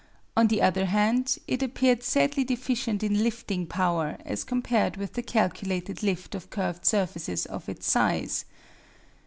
On 0.35 0.47
the 0.47 0.63
other 0.63 0.85
hand, 0.85 1.37
it 1.47 1.61
appeared 1.61 2.01
sadly 2.01 2.43
deficient 2.43 3.03
in 3.03 3.21
lifting 3.21 3.67
power 3.67 4.17
as 4.25 4.43
compared 4.43 4.97
with 4.97 5.13
the 5.13 5.21
calculated 5.21 6.01
lift 6.01 6.33
of 6.33 6.49
curved 6.49 6.87
surfaces 6.87 7.45
of 7.45 7.69
its 7.69 7.85
size. 7.85 8.45